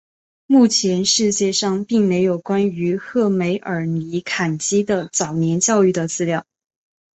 [0.47, 6.43] 目前世界上并没有关于赫梅尔尼茨基的早年教育的资料。